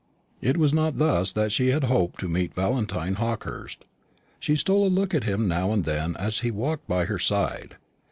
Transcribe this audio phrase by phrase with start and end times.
[0.41, 3.85] It was not thus that she had hoped to meet Valentine Hawkehurst.
[4.39, 7.75] She stole a look at him now and then as he walked by her side.